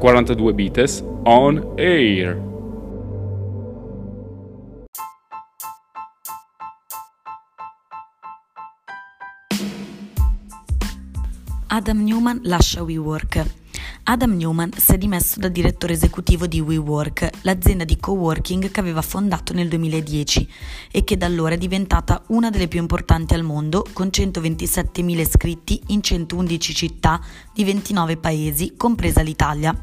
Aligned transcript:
42 0.00 0.52
Bites 0.52 1.02
on 1.24 1.64
Air. 1.78 2.36
Adam 11.68 12.04
Newman 12.04 12.40
lascia 12.44 12.82
WeWork. 12.82 13.63
Adam 14.06 14.36
Newman 14.36 14.70
si 14.76 14.92
è 14.92 14.98
dimesso 14.98 15.40
da 15.40 15.48
direttore 15.48 15.94
esecutivo 15.94 16.46
di 16.46 16.60
WeWork, 16.60 17.38
l'azienda 17.40 17.84
di 17.84 17.96
coworking 17.96 18.70
che 18.70 18.80
aveva 18.80 19.00
fondato 19.00 19.54
nel 19.54 19.66
2010 19.68 20.46
e 20.90 21.04
che 21.04 21.16
da 21.16 21.24
allora 21.24 21.54
è 21.54 21.56
diventata 21.56 22.22
una 22.26 22.50
delle 22.50 22.68
più 22.68 22.80
importanti 22.80 23.32
al 23.32 23.44
mondo, 23.44 23.82
con 23.94 24.08
127.000 24.08 25.18
iscritti 25.18 25.80
in 25.86 26.02
111 26.02 26.74
città 26.74 27.18
di 27.54 27.64
29 27.64 28.18
paesi, 28.18 28.74
compresa 28.76 29.22
l'Italia. 29.22 29.74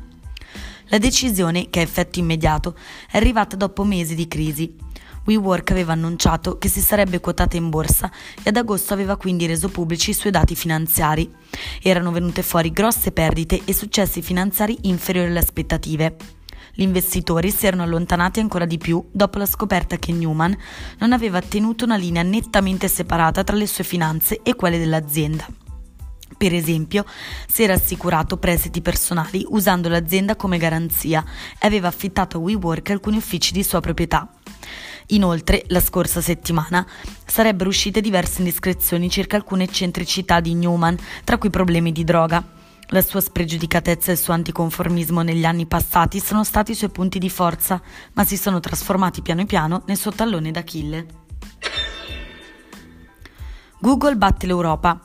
La 0.89 0.97
decisione, 0.99 1.71
che 1.71 1.79
ha 1.79 1.83
effetto 1.83 2.19
immediato, 2.19 2.75
è 3.09 3.17
arrivata 3.17 3.55
dopo 3.55 3.83
mesi 3.83 4.13
di 4.13 4.27
crisi. 4.27 4.71
WeWork 5.23 5.71
aveva 5.71 5.93
annunciato 5.93 6.57
che 6.57 6.67
si 6.67 6.81
sarebbe 6.81 7.19
quotata 7.19 7.55
in 7.55 7.69
borsa 7.69 8.11
e 8.41 8.49
ad 8.49 8.57
agosto 8.57 8.93
aveva 8.93 9.17
quindi 9.17 9.45
reso 9.45 9.69
pubblici 9.69 10.09
i 10.09 10.13
suoi 10.13 10.31
dati 10.31 10.55
finanziari. 10.55 11.31
Erano 11.81 12.11
venute 12.11 12.41
fuori 12.41 12.71
grosse 12.71 13.11
perdite 13.11 13.61
e 13.63 13.73
successi 13.73 14.21
finanziari 14.21 14.77
inferiori 14.81 15.29
alle 15.29 15.39
aspettative. 15.39 16.15
Gli 16.73 16.81
investitori 16.83 17.51
si 17.51 17.67
erano 17.67 17.83
allontanati 17.83 18.39
ancora 18.39 18.65
di 18.65 18.77
più 18.77 19.05
dopo 19.11 19.37
la 19.37 19.45
scoperta 19.45 19.97
che 19.97 20.13
Newman 20.13 20.57
non 20.99 21.11
aveva 21.11 21.41
tenuto 21.41 21.85
una 21.85 21.97
linea 21.97 22.23
nettamente 22.23 22.87
separata 22.87 23.43
tra 23.43 23.55
le 23.55 23.67
sue 23.67 23.83
finanze 23.83 24.39
e 24.41 24.55
quelle 24.55 24.79
dell'azienda. 24.79 25.45
Per 26.37 26.53
esempio, 26.55 27.05
si 27.47 27.61
era 27.61 27.73
assicurato 27.73 28.37
prestiti 28.37 28.81
personali 28.81 29.45
usando 29.49 29.89
l'azienda 29.89 30.35
come 30.35 30.57
garanzia 30.57 31.23
e 31.59 31.67
aveva 31.67 31.87
affittato 31.87 32.37
a 32.37 32.39
WeWork 32.39 32.89
alcuni 32.89 33.17
uffici 33.17 33.53
di 33.53 33.61
sua 33.61 33.79
proprietà. 33.79 34.27
Inoltre, 35.07 35.63
la 35.67 35.79
scorsa 35.79 36.21
settimana 36.21 36.85
sarebbero 37.25 37.69
uscite 37.69 38.01
diverse 38.01 38.39
indiscrezioni 38.39 39.09
circa 39.09 39.35
alcune 39.35 39.63
eccentricità 39.63 40.39
di 40.39 40.53
Newman, 40.53 40.97
tra 41.23 41.37
cui 41.37 41.49
problemi 41.49 41.91
di 41.91 42.03
droga. 42.03 42.43
La 42.93 43.01
sua 43.01 43.21
spregiudicatezza 43.21 44.09
e 44.09 44.13
il 44.13 44.19
suo 44.19 44.33
anticonformismo 44.33 45.21
negli 45.21 45.45
anni 45.45 45.65
passati 45.65 46.19
sono 46.19 46.43
stati 46.43 46.71
i 46.71 46.75
suoi 46.75 46.89
punti 46.89 47.19
di 47.19 47.29
forza, 47.29 47.81
ma 48.13 48.25
si 48.25 48.35
sono 48.35 48.59
trasformati 48.59 49.21
piano 49.21 49.45
piano 49.45 49.83
nel 49.85 49.97
suo 49.97 50.11
tallone 50.11 50.51
d'Achille. 50.51 51.05
Google 53.79 54.15
batte 54.15 54.45
l'Europa. 54.45 54.99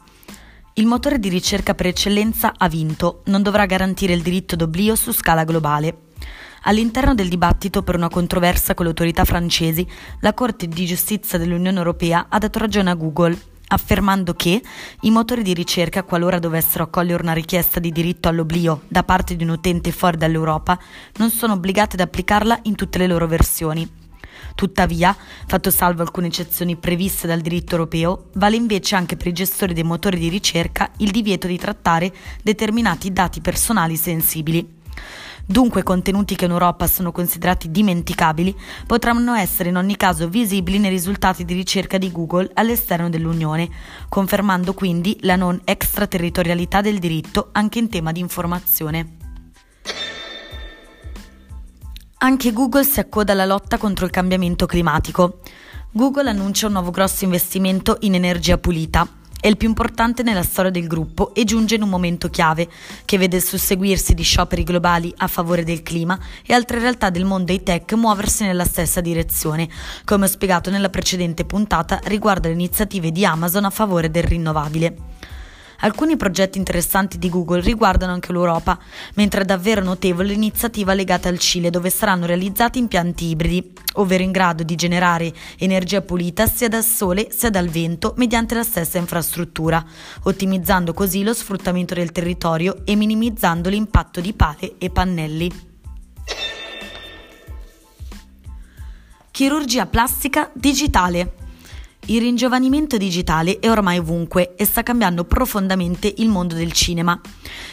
Il 0.75 0.87
motore 0.87 1.19
di 1.19 1.29
ricerca 1.29 1.75
per 1.75 1.87
eccellenza 1.87 2.55
ha 2.57 2.69
vinto, 2.69 3.23
non 3.27 3.43
dovrà 3.43 3.65
garantire 3.67 4.13
il 4.13 4.21
diritto 4.21 4.57
d'oblio 4.57 4.95
su 4.95 5.13
scala 5.13 5.45
globale. 5.45 6.06
All'interno 6.63 7.15
del 7.15 7.29
dibattito 7.29 7.83
per 7.83 7.95
una 7.95 8.09
controversia 8.09 8.75
con 8.75 8.85
le 8.85 8.91
autorità 8.91 9.25
francesi, 9.25 9.87
la 10.21 10.35
Corte 10.35 10.67
di 10.67 10.87
giustizia 10.87 11.39
dell'Unione 11.39 11.79
Europea 11.79 12.27
ha 12.29 12.39
dato 12.39 12.59
ragione 12.59 12.91
a 12.91 12.95
Google, 12.95 13.39
affermando 13.69 14.35
che 14.35 14.63
i 15.01 15.11
motori 15.11 15.43
di 15.43 15.55
ricerca, 15.55 16.03
qualora 16.03 16.39
dovessero 16.39 16.85
accogliere 16.85 17.23
una 17.23 17.33
richiesta 17.33 17.81
di 17.81 17.91
diritto 17.91 18.29
all'oblio 18.29 18.83
da 18.89 19.03
parte 19.03 19.37
di 19.37 19.45
un 19.45 19.51
utente 19.51 19.93
fuori 19.93 20.17
dall'Europa, 20.17 20.79
non 21.17 21.31
sono 21.31 21.55
obbligati 21.55 21.95
ad 21.97 22.01
applicarla 22.01 22.61
in 22.63 22.75
tutte 22.75 22.99
le 22.99 23.07
loro 23.07 23.27
versioni. 23.27 24.05
Tuttavia, 24.55 25.15
fatto 25.47 25.71
salvo 25.71 26.03
alcune 26.03 26.29
eccezioni 26.29 26.77
previste 26.77 27.27
dal 27.27 27.41
diritto 27.41 27.73
europeo, 27.73 28.31
vale 28.35 28.57
invece 28.57 28.95
anche 28.95 29.17
per 29.17 29.27
i 29.27 29.33
gestori 29.33 29.75
dei 29.75 29.83
motori 29.83 30.19
di 30.19 30.29
ricerca 30.29 30.91
il 30.99 31.11
divieto 31.11 31.47
di 31.47 31.59
trattare 31.59 32.13
determinati 32.43 33.13
dati 33.13 33.41
personali 33.41 33.97
sensibili. 33.97 34.67
Dunque 35.49 35.85
contenuti 35.85 36.35
che 36.35 36.47
in 36.47 36.51
Europa 36.51 36.89
sono 36.89 37.13
considerati 37.13 37.71
dimenticabili 37.71 38.55
potranno 38.85 39.33
essere 39.35 39.69
in 39.69 39.77
ogni 39.77 39.97
caso 39.97 40.29
visibili 40.29 40.81
nei 40.81 40.91
risultati 40.91 41.45
di 41.45 41.55
ricerca 41.55 41.99
di 41.99 42.11
Google 42.11 42.51
all'esterno 42.55 43.09
dell'Unione, 43.09 43.69
confermando 44.09 44.75
quindi 44.75 45.17
la 45.21 45.37
non 45.37 45.61
extraterritorialità 45.63 46.81
del 46.81 46.99
diritto 46.99 47.51
anche 47.53 47.79
in 47.79 47.89
tema 47.89 48.11
di 48.11 48.19
informazione. 48.19 49.17
Anche 52.19 52.53
Google 52.53 52.85
si 52.85 52.99
accoda 52.99 53.33
alla 53.33 53.45
lotta 53.45 53.79
contro 53.79 54.05
il 54.05 54.11
cambiamento 54.11 54.67
climatico. 54.67 55.43
Google 55.93 56.29
annuncia 56.29 56.67
un 56.67 56.73
nuovo 56.73 56.91
grosso 56.91 57.23
investimento 57.23 57.99
in 58.01 58.15
energia 58.15 58.59
pulita, 58.59 59.07
è 59.47 59.49
il 59.49 59.57
più 59.57 59.69
importante 59.69 60.25
nella 60.25 60.43
storia 60.43 60.73
del 60.73 60.89
gruppo 60.89 61.33
e 61.33 61.45
giunge 61.45 61.77
in 61.77 61.83
un 61.83 61.89
momento 61.89 62.29
chiave, 62.29 62.69
che 63.05 63.17
vede 63.17 63.37
il 63.37 63.45
susseguirsi 63.45 64.13
di 64.13 64.25
scioperi 64.25 64.65
globali 64.65 65.15
a 65.19 65.29
favore 65.29 65.63
del 65.63 65.85
clima 65.85 66.19
e 66.45 66.53
altre 66.53 66.81
realtà 66.81 67.11
del 67.11 67.25
mondo 67.25 67.45
dei 67.45 67.63
tech 67.63 67.93
muoversi 67.93 68.43
nella 68.43 68.65
stessa 68.65 69.01
direzione, 69.01 69.69
come 70.05 70.25
ho 70.25 70.29
spiegato 70.29 70.69
nella 70.71 70.91
precedente 70.91 71.45
puntata 71.45 72.01
riguardo 72.07 72.49
alle 72.49 72.57
iniziative 72.57 73.13
di 73.13 73.25
Amazon 73.25 73.67
a 73.67 73.71
favore 73.71 74.11
del 74.11 74.25
rinnovabile. 74.25 75.16
Alcuni 75.81 76.17
progetti 76.17 76.59
interessanti 76.59 77.19
di 77.19 77.29
Google 77.29 77.61
riguardano 77.61 78.13
anche 78.13 78.33
l'Europa, 78.33 78.79
mentre 79.15 79.43
è 79.43 79.45
davvero 79.45 79.83
notevole 79.83 80.29
l'iniziativa 80.29 80.95
legata 80.95 81.29
al 81.29 81.39
Cile 81.39 81.71
dove 81.71 81.91
saranno 81.91 82.27
realizzati 82.27 82.79
impianti 82.79 83.27
ibridi, 83.27 83.73
ovvero 83.95 84.23
in 84.23 84.33
grado 84.33 84.63
di 84.63 84.75
generare 84.75 85.33
energia 85.59 86.01
pulita 86.01 86.47
sia 86.47 86.69
dal 86.69 86.85
sole 86.85 87.29
sia 87.31 87.51
dal 87.51 87.69
vento 87.69 88.15
mediante 88.17 88.55
la 88.55 88.63
stessa 88.63 88.99
infrastruttura, 88.99 89.85
ottimizzando 90.23 90.95
così 90.95 91.23
lo 91.23 91.35
sfruttamento 91.35 91.95
del 91.95 92.13
territorio 92.13 92.83
e 92.85 92.97
minimizzando 92.97 93.69
l'impatto 93.69 94.21
di 94.21 94.33
pale 94.33 94.75
e 94.79 94.91
pannelli. 94.91 95.75
Chirurgia 99.31 99.85
plastica 99.85 100.51
digitale. 100.55 101.46
Il 102.09 102.21
ringiovanimento 102.21 102.97
digitale 102.99 103.59
è 103.59 103.69
ormai 103.69 103.99
ovunque 103.99 104.55
e 104.55 104.65
sta 104.65 104.85
cambiando 104.85 105.25
profondamente 105.25 106.13
il 106.19 106.29
mondo 106.29 106.55
del 106.55 106.71
cinema. 106.71 107.21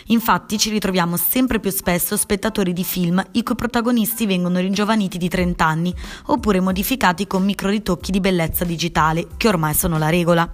Infatti 0.07 0.57
ci 0.57 0.71
ritroviamo 0.71 1.17
sempre 1.17 1.59
più 1.59 1.69
spesso 1.69 2.17
spettatori 2.17 2.73
di 2.73 2.83
film 2.83 3.23
i 3.33 3.43
cui 3.43 3.53
protagonisti 3.53 4.25
vengono 4.25 4.57
ringiovaniti 4.57 5.19
di 5.19 5.29
30 5.29 5.63
anni 5.63 5.93
oppure 6.27 6.61
modificati 6.61 7.27
con 7.27 7.43
micro 7.43 7.69
ritocchi 7.69 8.09
di 8.09 8.19
bellezza 8.19 8.65
digitale, 8.65 9.27
che 9.37 9.47
ormai 9.47 9.75
sono 9.75 9.99
la 9.99 10.09
regola. 10.09 10.51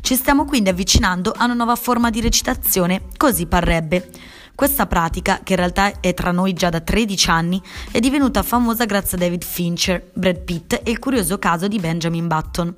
Ci 0.00 0.14
stiamo 0.14 0.46
quindi 0.46 0.70
avvicinando 0.70 1.34
a 1.36 1.44
una 1.44 1.52
nuova 1.52 1.76
forma 1.76 2.08
di 2.08 2.22
recitazione, 2.22 3.08
così 3.18 3.44
parrebbe. 3.44 4.08
Questa 4.54 4.86
pratica, 4.86 5.40
che 5.42 5.52
in 5.52 5.58
realtà 5.58 6.00
è 6.00 6.14
tra 6.14 6.30
noi 6.30 6.54
già 6.54 6.70
da 6.70 6.80
13 6.80 7.28
anni, 7.28 7.60
è 7.90 8.00
divenuta 8.00 8.42
famosa 8.42 8.86
grazie 8.86 9.18
a 9.18 9.20
David 9.20 9.44
Fincher, 9.44 10.02
Brad 10.14 10.38
Pitt 10.38 10.80
e 10.82 10.90
il 10.90 10.98
curioso 10.98 11.38
caso 11.38 11.68
di 11.68 11.78
Benjamin 11.78 12.26
Button 12.26 12.74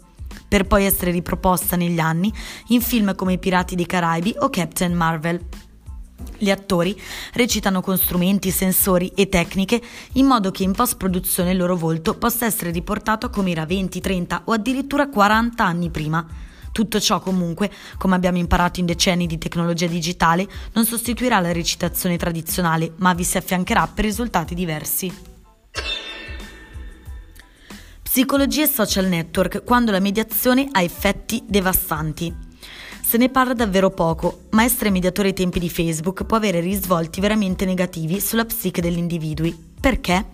per 0.46 0.66
poi 0.66 0.84
essere 0.84 1.10
riproposta 1.10 1.76
negli 1.76 1.98
anni 1.98 2.32
in 2.68 2.80
film 2.80 3.14
come 3.14 3.34
I 3.34 3.38
Pirati 3.38 3.74
dei 3.74 3.86
Caraibi 3.86 4.34
o 4.38 4.50
Captain 4.50 4.94
Marvel. 4.94 5.40
Gli 6.36 6.50
attori 6.50 7.00
recitano 7.32 7.80
con 7.80 7.96
strumenti, 7.96 8.50
sensori 8.50 9.12
e 9.14 9.28
tecniche 9.28 9.80
in 10.12 10.26
modo 10.26 10.50
che 10.50 10.62
in 10.62 10.72
post-produzione 10.72 11.52
il 11.52 11.58
loro 11.58 11.76
volto 11.76 12.14
possa 12.14 12.46
essere 12.46 12.70
riportato 12.70 13.30
come 13.30 13.50
era 13.50 13.66
20, 13.66 14.00
30 14.00 14.42
o 14.46 14.52
addirittura 14.52 15.08
40 15.08 15.64
anni 15.64 15.90
prima. 15.90 16.26
Tutto 16.72 16.98
ciò 16.98 17.20
comunque, 17.20 17.70
come 17.98 18.16
abbiamo 18.16 18.38
imparato 18.38 18.80
in 18.80 18.86
decenni 18.86 19.28
di 19.28 19.38
tecnologia 19.38 19.86
digitale, 19.86 20.48
non 20.72 20.84
sostituirà 20.84 21.38
la 21.38 21.52
recitazione 21.52 22.16
tradizionale, 22.16 22.94
ma 22.96 23.14
vi 23.14 23.22
si 23.22 23.36
affiancherà 23.36 23.86
per 23.86 24.04
risultati 24.04 24.56
diversi. 24.56 25.33
Psicologia 28.14 28.62
e 28.62 28.68
social 28.68 29.06
network 29.06 29.64
quando 29.64 29.90
la 29.90 29.98
mediazione 29.98 30.68
ha 30.70 30.80
effetti 30.82 31.42
devastanti. 31.48 32.32
Se 33.02 33.16
ne 33.16 33.28
parla 33.28 33.54
davvero 33.54 33.90
poco, 33.90 34.42
ma 34.50 34.62
essere 34.62 34.90
mediatore 34.90 35.30
ai 35.30 35.34
tempi 35.34 35.58
di 35.58 35.68
Facebook 35.68 36.22
può 36.22 36.36
avere 36.36 36.60
risvolti 36.60 37.20
veramente 37.20 37.64
negativi 37.64 38.20
sulla 38.20 38.44
psiche 38.44 38.80
degli 38.80 38.98
individui. 38.98 39.52
Perché? 39.80 40.24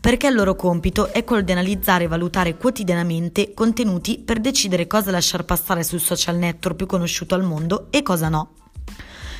Perché 0.00 0.26
il 0.26 0.34
loro 0.34 0.56
compito 0.56 1.12
è 1.12 1.22
quello 1.22 1.42
di 1.42 1.52
analizzare 1.52 2.02
e 2.02 2.08
valutare 2.08 2.56
quotidianamente 2.56 3.54
contenuti 3.54 4.18
per 4.18 4.40
decidere 4.40 4.88
cosa 4.88 5.12
lasciar 5.12 5.44
passare 5.44 5.84
sul 5.84 6.00
social 6.00 6.34
network 6.34 6.74
più 6.74 6.86
conosciuto 6.86 7.36
al 7.36 7.44
mondo 7.44 7.86
e 7.90 8.02
cosa 8.02 8.28
no. 8.28 8.63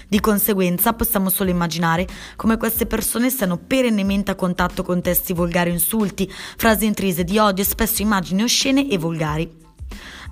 Di 0.09 0.21
conseguenza 0.21 0.93
possiamo 0.93 1.31
solo 1.31 1.51
immaginare 1.51 2.07
come 2.37 2.57
queste 2.57 2.87
persone 2.87 3.31
siano 3.31 3.59
perennemente 3.59 4.31
a 4.31 4.35
contatto 4.35 4.83
con 4.83 5.01
testi 5.01 5.33
volgari 5.33 5.71
o 5.71 5.73
insulti, 5.73 6.31
frasi 6.31 6.87
intrise 6.87 7.25
di 7.25 7.39
odio 7.39 7.63
e 7.63 7.67
spesso 7.67 8.03
immagini 8.03 8.43
oscene 8.43 8.89
e 8.89 8.99
volgari. 8.99 9.63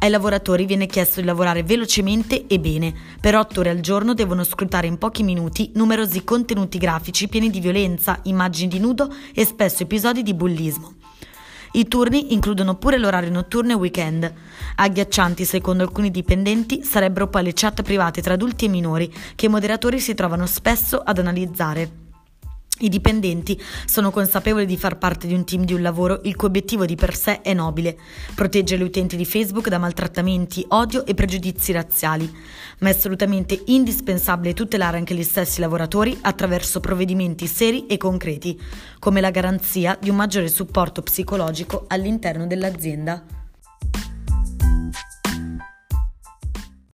Ai 0.00 0.10
lavoratori 0.10 0.66
viene 0.66 0.86
chiesto 0.86 1.20
di 1.20 1.26
lavorare 1.26 1.62
velocemente 1.62 2.46
e 2.48 2.58
bene. 2.58 2.92
Per 3.20 3.36
otto 3.36 3.60
ore 3.60 3.70
al 3.70 3.80
giorno 3.80 4.14
devono 4.14 4.42
scrutare 4.42 4.88
in 4.88 4.98
pochi 4.98 5.22
minuti 5.22 5.70
numerosi 5.74 6.24
contenuti 6.24 6.78
grafici 6.78 7.28
pieni 7.28 7.50
di 7.50 7.60
violenza, 7.60 8.18
immagini 8.24 8.68
di 8.68 8.80
nudo 8.80 9.14
e 9.32 9.44
spesso 9.44 9.84
episodi 9.84 10.24
di 10.24 10.34
bullismo. 10.34 11.01
I 11.74 11.88
turni 11.88 12.34
includono 12.34 12.74
pure 12.74 12.98
l'orario 12.98 13.30
notturno 13.30 13.72
e 13.72 13.74
weekend. 13.74 14.30
Agghiaccianti, 14.76 15.44
secondo 15.46 15.82
alcuni 15.82 16.10
dipendenti, 16.10 16.84
sarebbero 16.84 17.28
poi 17.28 17.44
le 17.44 17.52
chat 17.54 17.82
private 17.82 18.20
tra 18.20 18.34
adulti 18.34 18.66
e 18.66 18.68
minori 18.68 19.12
che 19.34 19.46
i 19.46 19.48
moderatori 19.48 19.98
si 19.98 20.14
trovano 20.14 20.44
spesso 20.46 20.98
ad 20.98 21.18
analizzare. 21.18 22.01
I 22.80 22.88
dipendenti 22.88 23.60
sono 23.84 24.10
consapevoli 24.10 24.66
di 24.66 24.76
far 24.76 24.98
parte 24.98 25.26
di 25.26 25.34
un 25.34 25.44
team 25.44 25.64
di 25.64 25.74
un 25.74 25.82
lavoro 25.82 26.20
il 26.24 26.34
cui 26.34 26.48
obiettivo 26.48 26.84
di 26.84 26.96
per 26.96 27.14
sé 27.14 27.40
è 27.40 27.54
nobile, 27.54 27.96
proteggere 28.34 28.82
gli 28.82 28.86
utenti 28.86 29.14
di 29.16 29.24
Facebook 29.24 29.68
da 29.68 29.78
maltrattamenti, 29.78 30.64
odio 30.68 31.06
e 31.06 31.14
pregiudizi 31.14 31.70
razziali, 31.70 32.28
ma 32.78 32.88
è 32.88 32.92
assolutamente 32.92 33.62
indispensabile 33.66 34.54
tutelare 34.54 34.96
anche 34.96 35.14
gli 35.14 35.22
stessi 35.22 35.60
lavoratori 35.60 36.18
attraverso 36.22 36.80
provvedimenti 36.80 37.46
seri 37.46 37.86
e 37.86 37.98
concreti, 37.98 38.60
come 38.98 39.20
la 39.20 39.30
garanzia 39.30 39.96
di 40.00 40.10
un 40.10 40.16
maggiore 40.16 40.48
supporto 40.48 41.02
psicologico 41.02 41.84
all'interno 41.86 42.46
dell'azienda. 42.48 43.41